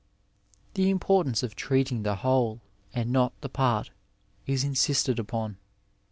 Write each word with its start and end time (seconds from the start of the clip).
^ 0.71 0.73
The 0.73 0.89
importance 0.89 1.43
of 1.43 1.55
treating 1.55 2.01
the 2.01 2.15
whole 2.15 2.59
and 2.91 3.11
not 3.11 3.39
the 3.41 3.49
part 3.49 3.91
is 4.47 4.63
insisted 4.63 5.19
upon. 5.19 5.57